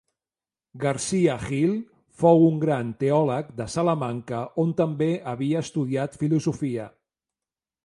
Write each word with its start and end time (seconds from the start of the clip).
Garcia 0.83 1.35
Gil 1.43 1.75
fou 2.21 2.41
un 2.45 2.57
gran 2.63 2.89
teòleg 3.03 3.53
de 3.61 3.69
Salamanca, 3.75 4.41
on 4.65 4.75
també 4.83 5.13
havia 5.35 5.63
estudiat 5.69 6.21
filosofia. 6.25 6.91